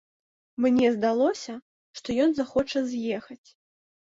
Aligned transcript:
Мне 0.63 0.87
здалося, 0.95 1.53
што 1.99 2.17
ён 2.25 2.29
захоча 2.41 2.85
з'ехаць. 2.95 3.43